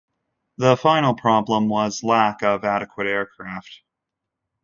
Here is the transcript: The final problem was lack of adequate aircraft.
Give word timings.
The 0.57 0.75
final 0.77 1.13
problem 1.13 1.69
was 1.69 2.01
lack 2.03 2.41
of 2.41 2.65
adequate 2.65 3.05
aircraft. 3.05 3.81